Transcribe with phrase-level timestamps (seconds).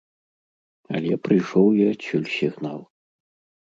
[0.95, 2.79] Але прыйшоў і адсюль сігнал.